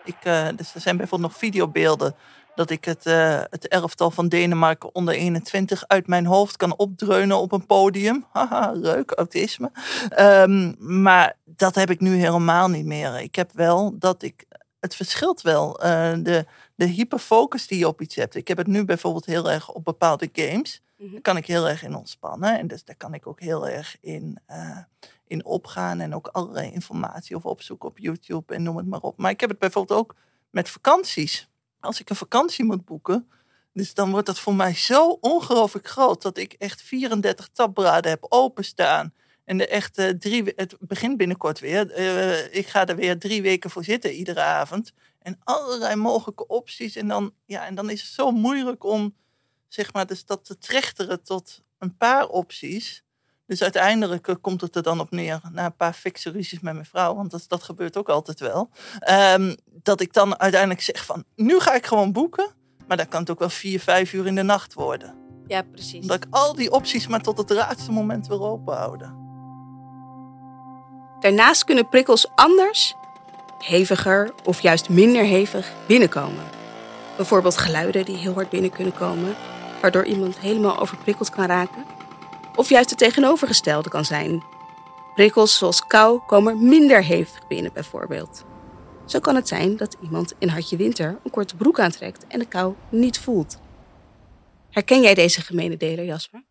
Ik, 0.04 0.16
uh, 0.24 0.48
dus 0.56 0.76
er 0.76 0.82
zijn 0.82 0.98
bijvoorbeeld 0.98 1.32
nog 1.32 1.40
videobeelden 1.40 2.16
dat 2.56 2.70
ik 2.70 2.86
het, 2.86 3.06
uh, 3.06 3.42
het 3.50 3.68
elftal 3.68 4.12
van 4.12 4.28
Denemarken 4.28 4.96
onder 4.96 5.14
21 5.14 5.88
uit 5.88 6.08
mijn 6.08 6.26
hoofd 6.26 6.58
kan 6.58 6.78
opdreunen 6.78 7.38
op 7.38 7.52
een 7.52 7.66
podium. 7.66 8.26
Haha, 8.34 8.72
leuk, 8.72 9.12
autisme. 9.12 9.72
Um, 10.20 10.76
maar 10.78 11.36
dat 11.46 11.76
heb 11.76 11.90
ik 11.90 12.00
nu 12.00 12.16
helemaal 12.16 12.68
niet 12.68 12.86
meer. 12.86 13.20
Ik 13.20 13.36
heb 13.36 13.52
wel 13.54 13.96
dat 14.00 14.24
ik. 14.24 14.46
Het 14.80 14.96
verschilt 14.96 15.42
wel. 15.42 15.74
de, 15.74 16.46
de 16.76 16.86
hyperfocus 16.86 17.68
die 17.68 17.80
je 17.80 17.88
op 17.88 18.02
iets 18.02 18.16
hebt. 18.16 18.36
Ik 18.36 18.48
heb 18.48 18.58
het 18.58 18.68
nu 18.68 18.86
bijvoorbeeld 18.86 19.26
heel 19.26 19.52
erg 19.52 19.72
op 19.72 19.84
bepaalde 19.84 20.30
games. 20.34 20.83
Daar 21.04 21.12
mhm. 21.12 21.22
kan 21.22 21.38
ik 21.38 21.48
heel 21.48 21.70
erg 21.70 21.84
in 21.84 21.96
ontspannen. 21.96 22.60
En 22.60 22.68
dus 22.68 22.84
daar 22.84 22.96
kan 22.96 23.14
ik 23.14 23.28
ook 23.28 23.40
heel 23.40 23.68
erg 23.68 23.98
in, 24.02 24.40
uh, 24.50 24.78
in 25.28 25.46
opgaan. 25.46 26.00
En 26.00 26.16
ook 26.16 26.28
allerlei 26.28 26.72
informatie 26.72 27.36
of 27.36 27.46
opzoeken 27.46 27.90
op 27.90 27.98
YouTube 27.98 28.54
en 28.54 28.64
noem 28.64 28.78
het 28.78 28.88
maar 28.88 29.00
op. 29.00 29.18
Maar 29.18 29.32
ik 29.32 29.40
heb 29.40 29.50
het 29.50 29.60
bijvoorbeeld 29.60 30.00
ook 30.00 30.16
met 30.50 30.70
vakanties. 30.70 31.50
Als 31.80 32.00
ik 32.00 32.10
een 32.10 32.16
vakantie 32.16 32.66
moet 32.66 32.86
boeken, 32.86 33.30
dus 33.74 33.94
dan 33.94 34.12
wordt 34.12 34.26
dat 34.26 34.40
voor 34.40 34.56
mij 34.56 34.74
zo 34.74 35.10
ongelooflijk 35.10 35.88
groot 35.88 36.22
dat 36.22 36.38
ik 36.38 36.54
echt 36.54 36.82
34 36.82 37.48
tapbraden 37.48 38.12
heb 38.12 38.26
openstaan. 38.30 39.14
En 39.46 39.58
de 39.58 39.68
echt 39.68 40.00
uh, 40.00 40.10
drie, 40.10 40.54
het 40.56 40.76
begint 40.80 41.18
binnenkort 41.18 41.60
weer. 41.60 42.00
Uh, 42.00 42.56
ik 42.56 42.68
ga 42.68 42.86
er 42.86 42.96
weer 42.96 43.20
drie 43.20 43.42
weken 43.42 43.70
voor 43.70 43.84
zitten 43.84 44.14
iedere 44.14 44.42
avond. 44.42 44.94
En 45.20 45.40
allerlei 45.44 45.96
mogelijke 45.96 46.48
opties. 46.48 46.96
En 46.96 47.08
dan, 47.08 47.34
ja, 47.46 47.66
en 47.66 47.76
dan 47.76 47.90
is 47.90 48.02
het 48.02 48.12
zo 48.12 48.32
moeilijk 48.32 48.84
om 48.84 49.16
zeg 49.74 49.94
maar, 49.94 50.08
dus 50.08 50.26
dat 50.26 50.46
te 50.46 50.58
trechteren 50.58 51.24
tot 51.24 51.62
een 51.78 51.98
paar 51.98 52.28
opties. 52.28 53.04
Dus 53.46 53.62
uiteindelijk 53.62 54.28
eh, 54.28 54.36
komt 54.42 54.62
het 54.62 54.76
er 54.76 54.84
dan 54.84 55.00
op 55.00 55.12
neer, 55.12 55.42
na 55.52 55.66
een 55.66 55.76
paar 55.76 55.94
fikse 55.94 56.30
ruzies 56.30 56.60
met 56.60 56.74
mijn 56.74 56.86
vrouw, 56.86 57.16
want 57.16 57.32
dat, 57.32 57.46
dat 57.48 57.64
gebeurt 57.64 57.98
ook 57.98 58.10
altijd 58.10 58.40
wel. 58.40 58.70
Um, 59.10 59.56
dat 59.66 60.02
ik 60.02 60.14
dan 60.14 60.40
uiteindelijk 60.40 60.82
zeg 60.82 61.06
van, 61.06 61.24
nu 61.36 61.60
ga 61.60 61.74
ik 61.74 61.86
gewoon 61.86 62.12
boeken. 62.12 62.62
Maar 62.88 62.98
dan 62.98 63.08
kan 63.08 63.20
het 63.20 63.30
ook 63.30 63.40
wel 63.40 63.50
vier, 63.50 63.80
vijf 63.80 64.14
uur 64.14 64.26
in 64.26 64.36
de 64.36 64.44
nacht 64.44 64.74
worden. 64.74 65.16
Ja, 65.48 65.62
precies. 65.62 66.06
Dat 66.06 66.24
ik 66.24 66.26
al 66.30 66.56
die 66.56 66.72
opties 66.72 67.08
maar 67.08 67.22
tot 67.22 67.38
het 67.38 67.50
laatste 67.50 67.92
moment 67.92 68.28
wil 68.28 68.48
openhouden. 68.48 69.22
Daarnaast 71.20 71.64
kunnen 71.64 71.90
prikkels 71.90 72.28
anders, 72.36 72.94
heviger 73.60 74.34
of 74.44 74.62
juist 74.62 74.90
minder 74.90 75.24
hevig 75.24 75.72
binnenkomen. 75.88 76.44
Bijvoorbeeld 77.16 77.58
geluiden 77.58 78.06
die 78.06 78.18
heel 78.18 78.34
hard 78.34 78.50
binnen 78.50 78.72
kunnen 78.72 78.94
komen 78.94 79.36
waardoor 79.84 80.06
iemand 80.06 80.40
helemaal 80.40 80.80
overprikkeld 80.80 81.30
kan 81.30 81.46
raken. 81.46 81.86
Of 82.56 82.70
juist 82.70 82.90
het 82.90 83.00
tegenovergestelde 83.00 83.90
kan 83.90 84.06
zijn. 84.06 84.44
Prikkels 85.16 85.58
zoals 85.58 85.88
kou 85.88 86.22
komen 86.28 86.68
minder 86.68 87.04
hevig 87.04 87.48
binnen 87.48 87.74
bijvoorbeeld. 87.74 88.46
Zo 89.06 89.20
kan 89.20 89.36
het 89.36 89.48
zijn 89.48 89.78
dat 89.78 89.98
iemand 90.02 90.34
in 90.40 90.48
hartje 90.48 90.78
winter 90.78 91.20
een 91.24 91.32
korte 91.32 91.56
broek 91.56 91.80
aantrekt 91.80 92.28
en 92.28 92.40
de 92.40 92.46
kou 92.46 92.76
niet 92.90 93.20
voelt. 93.20 93.60
Herken 94.70 95.02
jij 95.02 95.14
deze 95.14 95.42
gemene 95.42 95.78
deler, 95.78 96.06
Jasper? 96.06 96.44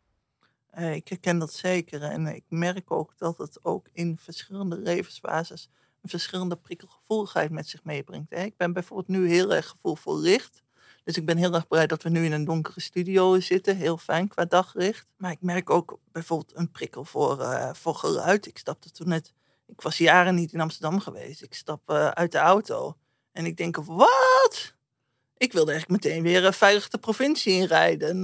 Uh, 0.79 0.95
ik 0.95 1.09
herken 1.09 1.39
dat 1.39 1.53
zeker 1.53 2.03
en 2.03 2.27
ik 2.27 2.45
merk 2.49 2.91
ook 2.91 3.13
dat 3.19 3.39
het 3.39 3.65
ook 3.65 3.87
in 3.93 4.19
verschillende 4.21 4.79
levensfases 4.79 5.69
een 6.03 6.11
verschillende 6.11 6.57
prikkelgevoeligheid 6.57 7.51
met 7.51 7.69
zich 7.69 7.85
meebrengt. 7.85 8.33
Ik 8.33 8.57
ben 8.57 8.73
bijvoorbeeld 8.73 9.09
nu 9.09 9.29
heel 9.29 9.55
erg 9.55 9.69
gevoelvol 9.69 10.19
licht. 10.19 10.62
Dus 11.05 11.17
ik 11.17 11.27
ben 11.27 11.37
heel 11.37 11.55
erg 11.55 11.67
blij 11.67 11.87
dat 11.87 12.03
we 12.03 12.09
nu 12.09 12.25
in 12.25 12.33
een 12.33 12.45
donkere 12.45 12.81
studio 12.81 13.41
zitten. 13.41 13.77
Heel 13.77 13.97
fijn 13.97 14.29
qua 14.29 14.45
daglicht. 14.45 15.07
Maar 15.17 15.31
ik 15.31 15.41
merk 15.41 15.71
ook 15.71 15.99
bijvoorbeeld 16.13 16.57
een 16.57 16.71
prikkel 16.71 17.05
voor, 17.05 17.41
uh, 17.41 17.71
voor 17.73 17.95
geluid. 17.95 18.47
Ik 18.47 18.59
stapte 18.59 18.91
toen 18.91 19.09
net, 19.09 19.33
ik 19.67 19.81
was 19.81 19.99
jaren 19.99 20.35
niet 20.35 20.53
in 20.53 20.61
Amsterdam 20.61 21.01
geweest. 21.01 21.43
Ik 21.43 21.55
stap 21.55 21.91
uh, 21.91 22.09
uit 22.09 22.33
de 22.33 22.39
auto 22.39 22.97
en 23.33 23.47
ik 23.47 23.57
denk, 23.57 23.77
wat? 23.77 24.75
Ik 25.37 25.53
wilde 25.53 25.71
eigenlijk 25.71 26.05
meteen 26.05 26.23
weer 26.23 26.45
uh, 26.45 26.53
veilig 26.53 26.89
de 26.89 26.99
provincie 26.99 27.53
inrijden. 27.53 28.21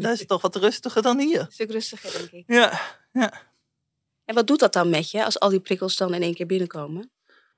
Dat 0.00 0.20
is 0.20 0.26
toch 0.26 0.42
wat 0.42 0.56
rustiger 0.56 1.02
dan 1.02 1.18
hier. 1.18 1.40
Een 1.40 1.52
stuk 1.52 1.70
rustiger, 1.70 2.12
denk 2.12 2.30
ik. 2.30 2.44
Ja, 2.46 2.80
ja. 3.12 3.32
En 4.24 4.34
wat 4.34 4.46
doet 4.46 4.58
dat 4.58 4.72
dan 4.72 4.90
met 4.90 5.10
je 5.10 5.24
als 5.24 5.40
al 5.40 5.48
die 5.48 5.60
prikkels 5.60 5.96
dan 5.96 6.14
in 6.14 6.22
één 6.22 6.34
keer 6.34 6.46
binnenkomen? 6.46 7.10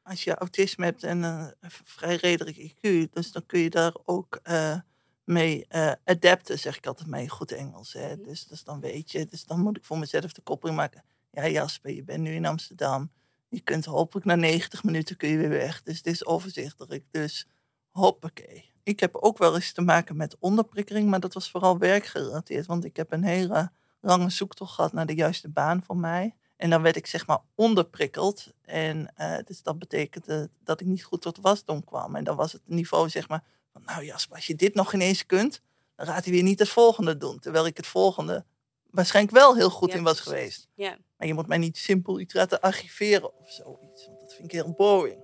Als 0.05 0.25
je 0.25 0.35
autisme 0.35 0.85
hebt 0.85 1.03
en 1.03 1.23
een 1.23 1.55
vrij 1.85 2.17
redelijk 2.17 2.57
IQ, 2.57 3.11
dus 3.13 3.33
dan 3.33 3.47
kun 3.47 3.61
je 3.61 3.71
daar 3.71 3.95
ook 4.05 4.41
uh, 4.45 4.77
mee 5.25 5.67
uh, 5.71 5.93
adapten, 6.05 6.59
zeg 6.59 6.77
ik 6.77 6.87
altijd 6.87 7.09
mee, 7.09 7.29
goed 7.29 7.53
Engels. 7.53 7.93
Hè? 7.93 8.15
Mhm. 8.15 8.23
Dus, 8.23 8.47
dus 8.47 8.65
dan 8.65 8.81
weet 8.81 9.11
je, 9.11 9.27
dus 9.27 9.45
dan 9.45 9.61
moet 9.61 9.77
ik 9.77 9.85
voor 9.85 9.99
mezelf 9.99 10.33
de 10.33 10.43
koppeling 10.43 10.79
maken. 10.79 11.05
Ja, 11.31 11.49
Jasper, 11.49 11.95
je 11.95 12.05
bent 12.05 12.23
nu 12.23 12.35
in 12.35 12.47
Amsterdam. 12.47 13.11
Je 13.49 13.61
kunt 13.61 13.85
hopelijk 13.85 14.27
na 14.27 14.35
90 14.35 14.85
minuten 14.85 15.17
kun 15.17 15.29
je 15.29 15.37
weer 15.37 15.49
weg. 15.49 15.83
Dus 15.83 16.03
dit 16.03 16.15
is 16.15 16.27
overzichtelijk. 16.27 17.05
Dus 17.11 17.47
hoppakee. 17.91 18.73
Ik 18.83 19.01
heb 19.01 19.15
ook 19.15 19.39
wel 19.39 19.55
eens 19.55 19.73
te 19.73 19.81
maken 19.81 20.17
met 20.17 20.37
onderprikkeling, 20.39 21.09
maar 21.09 21.21
dat 21.21 21.35
was 21.35 21.51
vooral 21.51 21.79
werkgerelateerd. 21.79 22.67
Want 22.67 22.85
ik 22.85 22.97
heb 22.97 23.13
een 23.13 23.25
hele 23.25 23.71
lange 24.01 24.31
zoektocht 24.31 24.75
gehad 24.75 24.93
naar 24.93 25.07
de 25.07 25.15
juiste 25.15 25.49
baan 25.49 25.83
voor 25.83 25.97
mij. 25.97 26.35
En 26.57 26.71
dan 26.71 26.83
werd 26.83 26.97
ik 26.97 27.07
zeg 27.07 27.27
maar 27.27 27.41
onderprikkeld. 27.55 28.53
En 28.63 29.13
uh, 29.19 29.37
dus 29.45 29.63
dat 29.63 29.79
betekende 29.79 30.51
dat 30.65 30.81
ik 30.81 30.87
niet 30.87 31.05
goed 31.05 31.23
tot 31.23 31.39
wasdom 31.41 31.85
kwam. 31.85 32.17
En 32.17 32.25
dan 32.25 32.37
was 32.37 32.53
het 32.53 32.63
niveau 32.65 33.09
zeg 33.09 33.29
maar 33.29 33.45
van, 33.73 33.83
nou 33.87 34.05
Jasper, 34.05 34.37
als 34.37 34.47
je 34.47 34.55
dit 34.55 34.75
nog 34.75 34.93
ineens 34.93 35.27
kunt, 35.27 35.61
dan 35.97 36.07
gaat 36.07 36.25
hij 36.25 36.33
weer 36.33 36.43
niet 36.43 36.59
het 36.59 36.69
volgende 36.69 37.17
doen. 37.17 37.39
Terwijl 37.39 37.67
ik 37.67 37.77
het 37.77 37.87
volgende 37.87 38.45
waarschijnlijk 38.91 39.37
wel 39.37 39.57
heel 39.57 39.71
goed 39.71 39.95
in 39.95 40.03
was 40.03 40.21
geweest. 40.21 40.69
Ja. 40.75 40.99
Maar 41.17 41.27
je 41.27 41.35
moet 41.35 41.47
mij 41.47 41.59
niet 41.59 41.79
simpel 41.79 42.21
iets 42.21 42.35
laten 42.35 42.61
archiveren 42.61 43.39
of 43.39 43.51
zoiets. 43.51 44.07
Want 44.07 44.21
dat 44.21 44.35
vind 44.35 44.53
ik 44.53 44.53
heel 44.53 44.75
boring. 44.77 45.23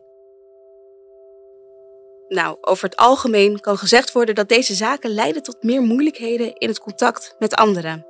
Nou, 2.28 2.56
over 2.60 2.84
het 2.84 2.96
algemeen 2.96 3.60
kan 3.60 3.78
gezegd 3.78 4.12
worden 4.12 4.34
dat 4.34 4.48
deze 4.48 4.74
zaken 4.74 5.10
leiden 5.10 5.42
tot 5.42 5.62
meer 5.62 5.82
moeilijkheden 5.82 6.54
in 6.54 6.68
het 6.68 6.78
contact 6.78 7.36
met 7.38 7.54
anderen. 7.54 8.09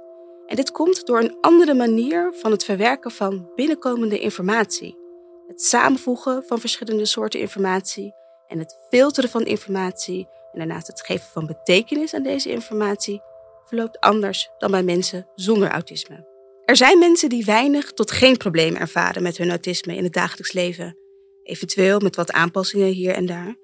En 0.51 0.57
dit 0.57 0.71
komt 0.71 1.07
door 1.07 1.19
een 1.21 1.37
andere 1.41 1.75
manier 1.75 2.33
van 2.35 2.51
het 2.51 2.65
verwerken 2.65 3.11
van 3.11 3.51
binnenkomende 3.55 4.19
informatie. 4.19 4.99
Het 5.47 5.63
samenvoegen 5.63 6.45
van 6.47 6.61
verschillende 6.61 7.05
soorten 7.05 7.41
informatie 7.41 8.13
en 8.47 8.59
het 8.59 8.77
filteren 8.89 9.31
van 9.31 9.45
informatie 9.45 10.29
en 10.53 10.59
daarnaast 10.59 10.87
het 10.87 11.01
geven 11.01 11.27
van 11.33 11.47
betekenis 11.47 12.15
aan 12.15 12.23
deze 12.23 12.51
informatie 12.51 13.21
verloopt 13.65 14.01
anders 14.01 14.51
dan 14.59 14.71
bij 14.71 14.83
mensen 14.83 15.27
zonder 15.35 15.71
autisme. 15.71 16.27
Er 16.65 16.77
zijn 16.77 16.99
mensen 16.99 17.29
die 17.29 17.45
weinig 17.45 17.93
tot 17.93 18.11
geen 18.11 18.37
probleem 18.37 18.77
ervaren 18.77 19.23
met 19.23 19.37
hun 19.37 19.49
autisme 19.49 19.97
in 19.97 20.05
het 20.05 20.13
dagelijks 20.13 20.53
leven. 20.53 20.99
Eventueel 21.43 22.01
met 22.01 22.17
wat 22.17 22.33
aanpassingen 22.33 22.93
hier 22.93 23.13
en 23.13 23.27
daar. 23.27 23.57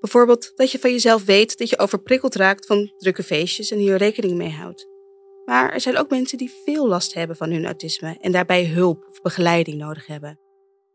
Bijvoorbeeld 0.00 0.52
dat 0.56 0.70
je 0.70 0.78
van 0.78 0.90
jezelf 0.90 1.24
weet 1.24 1.58
dat 1.58 1.70
je 1.70 1.78
overprikkeld 1.78 2.34
raakt 2.34 2.66
van 2.66 2.92
drukke 2.98 3.22
feestjes 3.22 3.70
en 3.70 3.78
hier 3.78 3.96
rekening 3.96 4.36
mee 4.36 4.50
houdt. 4.50 4.97
Maar 5.48 5.72
er 5.72 5.80
zijn 5.80 5.96
ook 5.96 6.10
mensen 6.10 6.38
die 6.38 6.54
veel 6.64 6.88
last 6.88 7.14
hebben 7.14 7.36
van 7.36 7.50
hun 7.50 7.64
autisme 7.64 8.18
en 8.20 8.32
daarbij 8.32 8.66
hulp 8.66 9.06
of 9.10 9.22
begeleiding 9.22 9.78
nodig 9.78 10.06
hebben. 10.06 10.38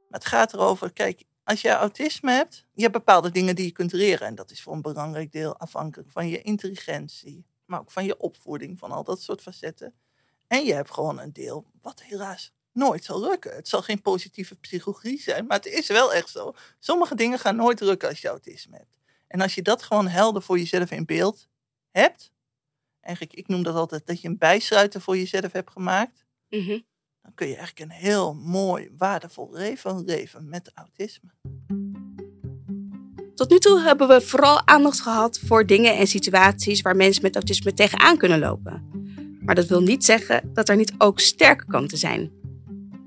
Het 0.10 0.26
gaat 0.26 0.54
erover, 0.54 0.94
kijk, 0.94 1.24
als 1.44 1.62
je 1.62 1.70
autisme 1.70 2.32
hebt, 2.32 2.66
je 2.74 2.82
hebt 2.82 2.94
bepaalde 2.94 3.32
dingen 3.32 3.56
die 3.56 3.66
je 3.66 3.72
kunt 3.72 3.92
leren. 3.92 4.28
En 4.28 4.36
dat 4.36 4.52
is 4.52 4.62
voor 4.62 4.74
een 4.74 4.82
belangrijk 4.82 5.32
deel 5.32 5.58
afhankelijk 5.58 6.12
van 6.12 6.30
je 6.30 6.42
intelligentie, 6.42 7.46
maar 7.66 7.80
ook 7.80 7.92
van 7.92 8.06
je 8.06 8.18
opvoeding, 8.18 8.80
van 8.80 8.92
al 8.92 9.04
dat 9.04 9.22
soort 9.22 9.42
facetten. 9.42 9.94
En 10.48 10.66
je 10.66 10.74
hebt 10.74 10.92
gewoon 10.92 11.20
een 11.20 11.34
deel 11.34 11.66
wat 11.82 12.04
helaas 12.04 12.54
nooit 12.72 13.04
zal 13.04 13.22
lukken. 13.22 13.56
Het 13.56 13.68
zal 13.68 13.82
geen 13.82 14.02
positieve 14.02 14.56
psychologie 14.56 15.22
zijn, 15.22 15.46
maar 15.46 15.58
het 15.58 15.66
is 15.66 15.88
wel 15.88 16.14
echt 16.14 16.30
zo. 16.30 16.54
Sommige 16.80 17.16
dingen 17.16 17.40
gaan 17.40 17.56
nooit 17.56 17.80
lukken 17.80 18.10
als 18.10 18.22
je 18.22 18.28
autisme 18.28 18.78
hebt. 18.78 19.00
En 19.28 19.42
als 19.42 19.56
je 19.56 19.62
dat 19.62 19.84
gewoon 19.84 20.08
helder 20.08 20.42
voor 20.42 20.58
jezelf 20.58 20.92
in 20.92 21.06
beeld 21.06 21.48
hebt, 21.92 22.33
eigenlijk, 23.04 23.38
ik 23.38 23.48
noem 23.48 23.64
dat 23.64 23.76
altijd 23.76 24.06
dat 24.08 24.22
je 24.22 24.28
een 24.28 24.38
bijsluiter 24.38 25.02
voor 25.02 25.18
jezelf 25.18 25.52
hebt 25.52 25.72
gemaakt, 25.72 26.26
Mhm. 26.50 26.80
dan 27.22 27.32
kun 27.36 27.48
je 27.48 27.56
eigenlijk 27.56 27.92
een 27.92 27.98
heel 27.98 28.34
mooi, 28.34 28.90
waardevol 28.98 29.50
leven 29.52 30.04
leven 30.06 30.50
met 30.50 30.72
autisme. 30.74 31.30
Tot 33.36 33.50
nu 33.50 33.58
toe 33.60 33.80
hebben 33.80 34.08
we 34.08 34.22
vooral 34.22 34.68
aandacht 34.68 35.02
gehad 35.02 35.40
voor 35.46 35.66
dingen 35.66 35.98
en 35.98 36.08
situaties 36.08 36.82
waar 36.82 36.96
mensen 36.96 37.22
met 37.24 37.36
autisme 37.36 37.74
tegenaan 37.74 38.18
kunnen 38.18 38.40
lopen. 38.40 38.92
Maar 39.40 39.56
dat 39.56 39.68
wil 39.68 39.82
niet 39.82 40.06
zeggen 40.06 40.50
dat 40.54 40.70
er 40.70 40.76
niet 40.76 40.94
ook 40.98 41.20
sterke 41.20 41.66
kanten 41.66 41.98
zijn. 41.98 42.32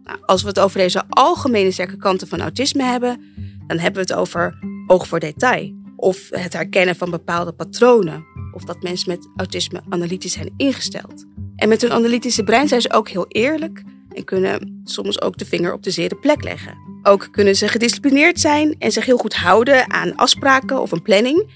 Nou, 0.05 0.19
als 0.23 0.43
we 0.43 0.49
het 0.49 0.59
over 0.59 0.79
deze 0.79 1.05
algemene 1.09 1.71
sterke 1.71 1.97
kanten 1.97 2.29
van 2.29 2.41
autisme 2.41 2.83
hebben, 2.83 3.21
dan 3.67 3.79
hebben 3.79 4.07
we 4.07 4.13
het 4.13 4.21
over 4.21 4.59
oog 4.87 5.07
voor 5.09 5.21
detail. 5.21 5.75
Of 5.97 6.29
het 6.31 6.53
herkennen 6.53 6.97
van 6.97 7.11
bepaalde 7.11 7.53
patronen. 7.53 8.25
Of 8.53 8.65
dat 8.65 8.83
mensen 8.83 9.11
met 9.11 9.29
autisme 9.37 9.83
analytisch 9.89 10.33
zijn 10.33 10.55
ingesteld. 10.57 11.25
En 11.57 11.69
met 11.69 11.83
hun 11.83 11.93
analytische 11.93 12.45
brein 12.45 12.69
zijn 12.69 12.81
ze 12.81 12.93
ook 12.93 13.09
heel 13.09 13.27
eerlijk 13.29 13.83
en 14.09 14.25
kunnen 14.25 14.81
soms 14.85 15.21
ook 15.21 15.39
de 15.39 15.47
vinger 15.47 15.73
op 15.73 15.83
de 15.83 15.91
zere 15.91 16.17
plek 16.17 16.43
leggen. 16.43 16.77
Ook 17.03 17.29
kunnen 17.31 17.57
ze 17.57 17.69
gedisciplineerd 17.69 18.41
zijn 18.41 18.79
en 18.79 18.93
zich 18.93 19.05
heel 19.05 19.19
goed 19.19 19.35
houden 19.35 19.91
aan 19.91 20.15
afspraken 20.15 20.81
of 20.81 20.93
een 20.93 21.03
planning. 21.03 21.51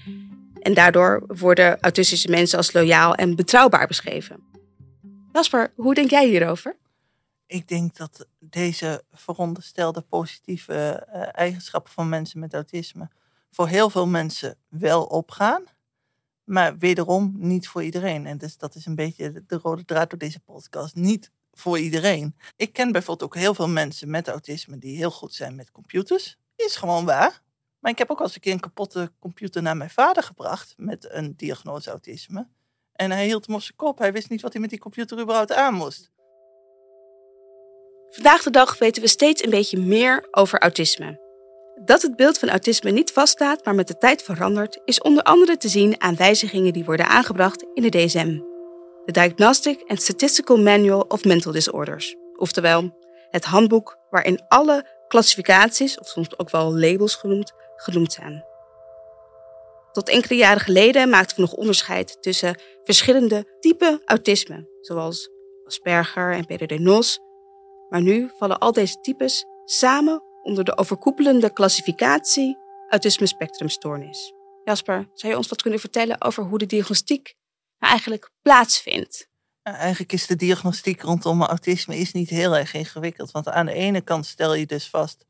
En 0.61 0.73
daardoor 0.73 1.23
worden 1.27 1.79
autistische 1.79 2.29
mensen 2.29 2.57
als 2.57 2.73
loyaal 2.73 3.15
en 3.15 3.35
betrouwbaar 3.35 3.87
beschreven. 3.87 4.43
Jasper, 5.31 5.73
hoe 5.75 5.93
denk 5.93 6.09
jij 6.09 6.27
hierover? 6.27 6.75
Ik 7.47 7.67
denk 7.67 7.95
dat 7.97 8.27
deze 8.39 9.03
veronderstelde 9.11 10.01
positieve 10.01 10.73
eh, 10.73 11.21
eigenschappen 11.31 11.93
van 11.93 12.09
mensen 12.09 12.39
met 12.39 12.53
autisme 12.53 13.09
voor 13.51 13.67
heel 13.67 13.89
veel 13.89 14.07
mensen 14.07 14.57
wel 14.67 15.03
opgaan. 15.03 15.63
Maar 16.43 16.77
wederom 16.77 17.33
niet 17.37 17.67
voor 17.67 17.83
iedereen. 17.83 18.25
En 18.25 18.37
dus 18.37 18.57
dat 18.57 18.75
is 18.75 18.85
een 18.85 18.95
beetje 18.95 19.31
de, 19.31 19.43
de 19.45 19.57
rode 19.57 19.85
draad 19.85 20.09
door 20.09 20.19
deze 20.19 20.39
podcast. 20.39 20.95
Niet 20.95 21.31
voor 21.51 21.79
iedereen. 21.79 22.35
Ik 22.55 22.73
ken 22.73 22.91
bijvoorbeeld 22.91 23.29
ook 23.29 23.39
heel 23.41 23.53
veel 23.53 23.67
mensen 23.67 24.09
met 24.09 24.27
autisme 24.27 24.77
die 24.77 24.97
heel 24.97 25.11
goed 25.11 25.33
zijn 25.33 25.55
met 25.55 25.71
computers. 25.71 26.37
Is 26.55 26.75
gewoon 26.75 27.05
waar. 27.05 27.41
Maar 27.79 27.91
ik 27.91 27.97
heb 27.97 28.11
ook 28.11 28.19
al 28.19 28.25
eens 28.25 28.35
een 28.35 28.41
keer 28.41 28.53
een 28.53 28.59
kapotte 28.59 29.11
computer 29.19 29.61
naar 29.61 29.77
mijn 29.77 29.89
vader 29.89 30.23
gebracht 30.23 30.73
met 30.77 31.07
een 31.09 31.33
diagnose 31.35 31.89
autisme. 31.89 32.47
En 32.91 33.11
hij 33.11 33.25
hield 33.25 33.45
hem 33.45 33.55
op 33.55 33.61
zijn 33.61 33.75
kop. 33.75 33.97
Hij 33.97 34.13
wist 34.13 34.29
niet 34.29 34.41
wat 34.41 34.51
hij 34.51 34.61
met 34.61 34.69
die 34.69 34.79
computer 34.79 35.19
überhaupt 35.19 35.53
aan 35.53 35.73
moest. 35.73 36.11
Vandaag 38.09 38.43
de 38.43 38.49
dag 38.49 38.77
weten 38.77 39.01
we 39.01 39.07
steeds 39.07 39.43
een 39.43 39.49
beetje 39.49 39.79
meer 39.79 40.27
over 40.31 40.59
autisme. 40.59 41.20
Dat 41.85 42.01
het 42.01 42.15
beeld 42.15 42.37
van 42.37 42.49
autisme 42.49 42.91
niet 42.91 43.11
vaststaat, 43.11 43.65
maar 43.65 43.75
met 43.75 43.87
de 43.87 43.97
tijd 43.97 44.23
verandert, 44.23 44.81
is 44.85 45.01
onder 45.01 45.23
andere 45.23 45.57
te 45.57 45.67
zien 45.67 46.01
aan 46.01 46.15
wijzigingen 46.15 46.73
die 46.73 46.85
worden 46.85 47.07
aangebracht 47.07 47.65
in 47.73 47.81
de 47.81 47.89
DSM. 47.89 48.39
De 49.05 49.11
Diagnostic 49.11 49.83
and 49.87 50.01
Statistical 50.01 50.57
Manual 50.57 51.05
of 51.07 51.23
Mental 51.23 51.51
Disorders. 51.51 52.15
Oftewel, 52.35 52.97
het 53.29 53.45
handboek 53.45 53.97
waarin 54.09 54.45
alle 54.47 54.85
klassificaties, 55.07 55.99
of 55.99 56.07
soms 56.07 56.39
ook 56.39 56.49
wel 56.49 56.77
labels 56.77 57.15
genoemd, 57.15 57.51
genoemd 57.75 58.13
zijn. 58.13 58.45
Tot 59.91 60.09
enkele 60.09 60.35
jaren 60.35 60.61
geleden 60.61 61.09
maakten 61.09 61.35
we 61.35 61.41
nog 61.41 61.53
onderscheid 61.53 62.21
tussen 62.21 62.61
verschillende 62.83 63.57
typen 63.59 64.01
autisme, 64.05 64.69
zoals 64.81 65.29
Asperger 65.65 66.33
en 66.33 66.45
PDD-NOS. 66.45 67.19
Maar 67.89 68.01
nu 68.01 68.31
vallen 68.37 68.57
al 68.57 68.71
deze 68.71 69.01
types 69.01 69.45
samen 69.65 70.23
onder 70.43 70.63
de 70.63 70.77
overkoepelende 70.77 71.53
klassificatie 71.53 72.57
autisme 72.89 73.27
spectrumstoornis. 73.27 74.33
Jasper, 74.63 75.09
zou 75.13 75.31
je 75.31 75.37
ons 75.37 75.47
wat 75.47 75.61
kunnen 75.61 75.79
vertellen 75.79 76.21
over 76.21 76.43
hoe 76.43 76.57
de 76.57 76.65
diagnostiek 76.65 77.33
nou 77.79 77.91
eigenlijk 77.91 78.31
plaatsvindt? 78.41 79.29
Nou, 79.63 79.77
eigenlijk 79.77 80.13
is 80.13 80.27
de 80.27 80.35
diagnostiek 80.35 81.01
rondom 81.01 81.41
autisme 81.41 81.97
is 81.97 82.11
niet 82.11 82.29
heel 82.29 82.55
erg 82.57 82.73
ingewikkeld. 82.73 83.31
Want 83.31 83.47
aan 83.47 83.65
de 83.65 83.73
ene 83.73 84.01
kant 84.01 84.25
stel 84.25 84.53
je 84.53 84.65
dus 84.65 84.89
vast 84.89 85.25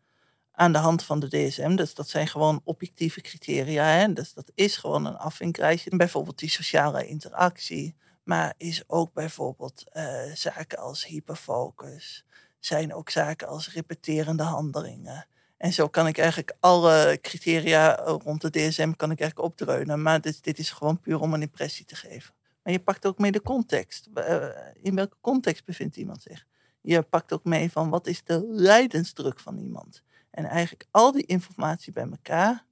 aan 0.52 0.72
de 0.72 0.78
hand 0.78 1.04
van 1.04 1.20
de 1.20 1.28
DSM. 1.28 1.76
Dus 1.76 1.94
dat 1.94 2.10
zijn 2.10 2.28
gewoon 2.28 2.62
objectieve 2.64 3.22
criteria. 3.22 3.84
Hè? 3.84 4.14
Dus 4.14 4.34
dat 4.34 4.52
is 4.56 4.78
gewoon 4.78 5.06
een 5.06 5.18
afvinklijstje. 5.18 5.96
Bijvoorbeeld 5.96 6.40
die 6.40 6.50
sociale 6.50 7.08
interactie. 7.08 7.96
Maar 8.24 8.54
is 8.58 8.84
ook 8.88 9.14
bijvoorbeeld 9.14 9.84
eh, 9.92 10.34
zaken 10.34 10.78
als 10.78 11.06
hyperfocus. 11.06 12.26
Zijn 12.62 12.94
ook 12.94 13.10
zaken 13.10 13.48
als 13.48 13.74
repeterende 13.74 14.44
handelingen. 14.44 15.28
En 15.58 15.74
zo 15.74 15.88
kan 15.88 16.08
ik 16.08 16.18
eigenlijk 16.18 16.56
alle 16.60 17.18
criteria 17.22 17.96
rond 17.96 18.42
de 18.42 18.50
DSM 18.50 18.92
kan 18.92 19.12
ik 19.12 19.20
eigenlijk 19.20 19.50
opdreunen. 19.50 20.02
Maar 20.02 20.22
dit, 20.22 20.44
dit 20.44 20.60
is 20.60 20.70
gewoon 20.70 21.00
puur 21.00 21.20
om 21.20 21.34
een 21.34 21.42
impressie 21.42 21.86
te 21.86 21.96
geven. 21.96 22.34
Maar 22.64 22.74
je 22.74 22.80
pakt 22.80 23.06
ook 23.06 23.18
mee 23.18 23.32
de 23.32 23.42
context. 23.42 24.08
Uh, 24.14 24.46
in 24.82 24.96
welke 24.96 25.18
context 25.22 25.66
bevindt 25.66 25.98
iemand 25.98 26.22
zich? 26.22 26.46
Je 26.82 27.02
pakt 27.02 27.34
ook 27.34 27.44
mee 27.44 27.72
van 27.72 27.90
wat 27.90 28.08
is 28.08 28.24
de 28.24 28.46
lijdensdruk 28.48 29.40
van 29.40 29.58
iemand. 29.58 30.04
En 30.32 30.46
eigenlijk 30.46 30.88
al 30.92 31.12
die 31.12 31.26
informatie 31.26 31.94
bij 31.94 32.08
elkaar, 32.12 32.66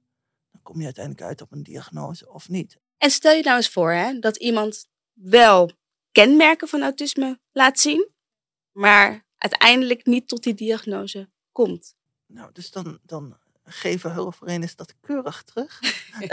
dan 0.52 0.62
kom 0.62 0.78
je 0.78 0.84
uiteindelijk 0.84 1.26
uit 1.26 1.40
op 1.40 1.52
een 1.52 1.62
diagnose 1.62 2.32
of 2.32 2.48
niet. 2.48 2.78
En 2.98 3.10
stel 3.10 3.32
je 3.32 3.42
nou 3.42 3.56
eens 3.56 3.68
voor 3.68 3.92
hè, 3.92 4.18
dat 4.18 4.36
iemand 4.36 4.88
wel 5.12 5.70
kenmerken 6.12 6.68
van 6.68 6.82
autisme 6.82 7.40
laat 7.52 7.80
zien, 7.80 8.08
maar 8.72 9.24
uiteindelijk 9.40 10.06
niet 10.06 10.28
tot 10.28 10.42
die 10.42 10.54
diagnose 10.54 11.28
komt. 11.52 11.94
Nou, 12.26 12.50
dus 12.52 12.70
dan, 12.70 12.98
dan 13.02 13.36
geven 13.64 14.12
hulpverleners 14.12 14.76
dat 14.76 14.94
keurig 15.00 15.42
terug. 15.42 15.80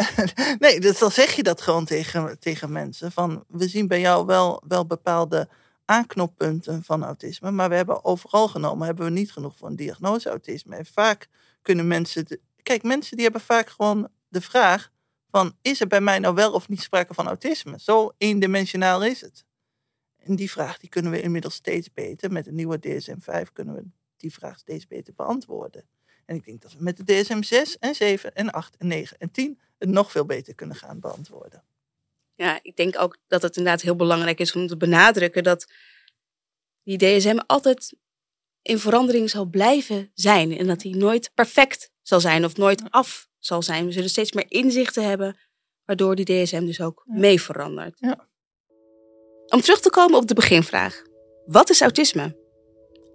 nee, 0.60 0.80
dus 0.80 1.00
dan 1.00 1.12
zeg 1.12 1.32
je 1.34 1.44
dat 1.44 1.62
gewoon 1.62 1.86
tegen, 1.86 2.40
tegen 2.40 2.72
mensen. 2.72 3.12
Van, 3.12 3.44
we 3.48 3.68
zien 3.68 3.88
bij 3.88 4.00
jou 4.00 4.26
wel, 4.26 4.64
wel 4.68 4.86
bepaalde 4.86 5.50
aanknoppunten 5.86 6.84
van 6.84 7.04
autisme. 7.04 7.52
Maar 7.52 7.70
we 7.70 7.76
hebben 7.76 8.06
overal 8.06 8.48
genomen, 8.48 8.86
hebben 8.86 9.06
we 9.06 9.12
niet 9.12 9.32
genoeg 9.32 9.58
van 9.58 9.76
diagnose 9.76 10.30
autisme. 10.30 10.76
En 10.76 10.86
vaak 10.86 11.28
kunnen 11.62 11.88
mensen... 11.88 12.40
Kijk, 12.64 12.84
mensen 12.84 13.16
die 13.16 13.24
hebben 13.24 13.42
vaak 13.42 13.70
gewoon 13.70 14.10
de 14.28 14.42
vraag 14.42 14.92
van... 15.32 15.56
Is 15.62 15.82
er 15.82 15.88
bij 15.88 16.02
mij 16.02 16.20
nou 16.20 16.36
wel 16.36 16.52
of 16.52 16.70
niet 16.70 16.82
sprake 16.82 17.14
van 17.14 17.28
autisme? 17.28 17.80
Zo 17.80 18.12
eendimensionaal 18.18 19.04
is 19.04 19.22
het. 19.22 19.46
En 20.28 20.36
die 20.36 20.52
vraag 20.52 20.78
die 20.78 20.90
kunnen 20.90 21.12
we 21.12 21.22
inmiddels 21.22 21.54
steeds 21.54 21.94
beter. 21.94 22.32
Met 22.32 22.46
de 22.46 22.52
nieuwe 22.52 22.80
DSM-5 22.80 23.54
kunnen 23.54 23.76
we 23.76 23.84
die 24.18 24.34
vraag 24.34 24.60
steeds 24.60 24.88
beter 24.88 25.14
beantwoorden. 25.14 25.88
En 26.26 26.36
ik 26.36 26.46
denk 26.46 26.62
dat 26.62 26.74
we 26.74 26.84
met 26.84 26.98
de 26.98 27.04
DSM 27.04 27.42
6 27.42 27.78
en 27.78 27.96
7 27.96 28.36
en 28.36 28.52
8 28.52 28.78
en 28.78 28.88
9 28.88 29.18
en 29.20 29.32
10 29.32 29.60
het 29.78 29.90
nog 29.90 30.12
veel 30.12 30.26
beter 30.26 30.56
kunnen 30.56 30.76
gaan 30.76 31.00
beantwoorden. 31.00 31.64
Ja, 32.36 32.60
ik 32.62 32.76
denk 32.76 33.00
ook 33.00 33.18
dat 33.28 33.42
het 33.42 33.58
inderdaad 33.58 33.82
heel 33.82 33.96
belangrijk 33.96 34.40
is 34.40 34.56
om 34.56 34.68
te 34.68 34.78
benadrukken 34.78 35.44
dat 35.44 35.72
die 36.84 36.98
DSM 36.98 37.38
altijd 37.46 37.96
in 38.62 38.80
verandering 38.80 39.30
zal 39.30 39.46
blijven 39.46 40.12
zijn. 40.14 40.58
En 40.58 40.68
dat 40.68 40.80
die 40.80 40.96
nooit 40.96 41.32
perfect 41.34 41.92
zal 42.02 42.20
zijn 42.20 42.46
of 42.46 42.58
nooit 42.58 42.92
af 42.92 43.30
zal 43.40 43.62
zijn. 43.62 43.86
We 43.86 43.92
zullen 43.92 44.10
steeds 44.10 44.32
meer 44.32 44.46
inzichten 44.48 45.04
hebben, 45.04 45.38
waardoor 45.86 46.16
die 46.16 46.44
DSM 46.44 46.66
dus 46.66 46.82
ook 46.82 47.04
ja. 47.06 47.20
mee 47.20 47.42
verandert. 47.42 48.00
Ja. 48.00 48.27
Om 49.50 49.62
terug 49.62 49.80
te 49.80 49.90
komen 49.90 50.20
op 50.20 50.28
de 50.28 50.34
beginvraag. 50.34 51.02
Wat 51.46 51.70
is 51.70 51.82
autisme? 51.82 52.36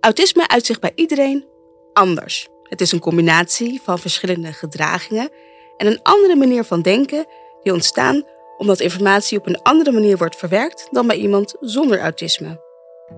Autisme 0.01 0.49
uit 0.49 0.67
zich 0.67 0.79
bij 0.79 0.93
iedereen 0.95 1.47
anders. 1.93 2.49
Het 2.62 2.81
is 2.81 2.93
een 2.93 2.99
combinatie 2.99 3.81
van 3.85 3.99
verschillende 3.99 4.53
gedragingen 4.53 5.31
en 5.77 5.87
een 5.87 6.03
andere 6.03 6.37
manier 6.37 6.65
van 6.65 6.83
denken 6.83 7.27
die 7.62 7.73
ontstaan 7.73 8.23
omdat 8.59 8.81
informatie 8.81 9.39
op 9.39 9.47
een 9.47 9.62
andere 9.62 9.93
manier 9.93 10.17
wordt 10.17 10.37
verwerkt 10.37 10.89
dan 10.91 11.07
bij 11.07 11.17
iemand 11.17 11.55
zonder 11.61 12.01
autisme. 12.01 12.61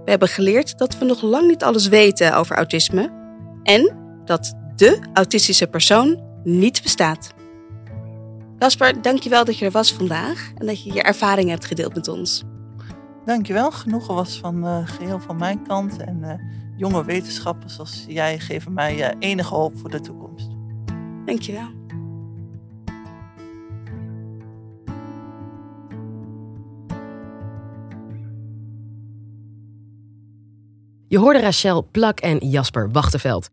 We 0.04 0.10
hebben 0.10 0.28
geleerd 0.28 0.78
dat 0.78 0.98
we 0.98 1.04
nog 1.04 1.22
lang 1.22 1.46
niet 1.46 1.62
alles 1.62 1.88
weten 1.88 2.36
over 2.36 2.56
autisme 2.56 3.12
en 3.62 3.96
dat 4.24 4.54
de 4.76 4.98
autistische 5.12 5.66
persoon 5.66 6.22
niet 6.44 6.82
bestaat. 6.82 7.28
Jasper, 8.58 9.02
dankjewel 9.02 9.44
dat 9.44 9.58
je 9.58 9.64
er 9.64 9.70
was 9.70 9.92
vandaag 9.92 10.50
en 10.54 10.66
dat 10.66 10.84
je 10.84 10.92
je 10.92 11.02
ervaring 11.02 11.48
hebt 11.48 11.64
gedeeld 11.64 11.94
met 11.94 12.08
ons. 12.08 12.42
Dankjewel. 13.24 13.70
Genoegen 13.70 14.14
was 14.14 14.38
van 14.38 14.64
uh, 14.64 14.88
geheel 14.88 15.20
van 15.20 15.36
mijn 15.36 15.62
kant. 15.62 15.96
En 15.96 16.18
uh, 16.22 16.32
jonge 16.76 17.04
wetenschappers 17.04 17.78
als 17.78 18.04
jij 18.08 18.38
geven 18.38 18.72
mij 18.72 18.98
uh, 18.98 19.16
enige 19.18 19.54
hoop 19.54 19.78
voor 19.78 19.90
de 19.90 20.00
toekomst. 20.00 20.48
Dankjewel. 21.24 21.68
Je 31.08 31.18
hoorde 31.18 31.40
Rachel 31.40 31.88
Plak 31.90 32.20
en 32.20 32.48
Jasper 32.48 32.90
Wachtenveld. 32.90 33.50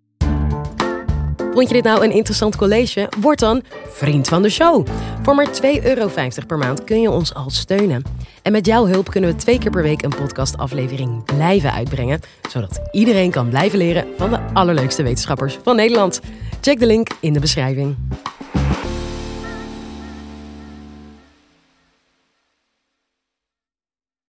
Vond 1.54 1.68
je 1.68 1.74
dit 1.74 1.84
nou 1.84 2.04
een 2.04 2.12
interessant 2.12 2.56
college? 2.56 3.10
Word 3.20 3.40
dan 3.40 3.64
vriend 3.88 4.28
van 4.28 4.42
de 4.42 4.50
show. 4.50 4.88
Voor 5.22 5.36
maar 5.36 5.48
2,50 5.48 5.84
euro 5.84 6.10
per 6.48 6.58
maand 6.58 6.84
kun 6.84 7.02
je 7.02 7.12
ons 7.12 7.34
al 7.34 7.50
steunen. 7.50 8.04
En 8.42 8.52
met 8.52 8.66
jouw 8.66 8.86
hulp 8.86 9.10
kunnen 9.10 9.30
we 9.30 9.36
twee 9.36 9.60
keer 9.60 9.72
per 9.72 9.84
week 9.84 10.02
een 10.02 10.16
podcastaflevering 10.16 11.24
blijven 11.24 11.74
uitbrengen. 11.74 12.20
Zodat 12.50 12.82
iedereen 12.92 13.32
kan 13.32 13.50
blijven 13.50 13.78
leren 13.78 14.08
van 14.18 14.30
de 14.30 14.40
allerleukste 14.54 15.04
wetenschappers 15.04 15.60
van 15.64 15.76
Nederland. 15.76 16.20
Check 16.62 16.80
de 16.80 16.86
link 16.86 17.08
in 17.20 17.34
de 17.34 17.40
beschrijving. 17.40 17.96